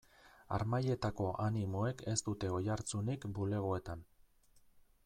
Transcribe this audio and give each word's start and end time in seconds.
Harmailetako 0.55 1.27
animoek 1.43 2.01
ez 2.13 2.17
dute 2.31 2.51
oihartzunik 2.61 3.31
bulegoetan. 3.39 4.05